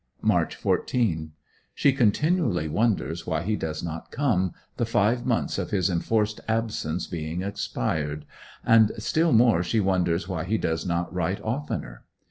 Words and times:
March 0.23 0.55
14. 0.55 1.31
She 1.75 1.93
continually 1.93 2.67
wonders 2.67 3.27
why 3.27 3.43
he 3.43 3.55
does 3.55 3.83
not 3.83 4.09
come, 4.11 4.51
the 4.77 4.85
five 4.87 5.27
months 5.27 5.59
of 5.59 5.69
his 5.69 5.91
enforced 5.91 6.41
absence 6.47 7.05
having 7.11 7.43
expired; 7.43 8.25
and 8.65 8.93
still 8.97 9.31
more 9.31 9.61
she 9.61 9.79
wonders 9.79 10.27
why 10.27 10.43
he 10.43 10.57
does 10.57 10.87
not 10.87 11.13
write 11.13 11.39
oftener. 11.43 12.03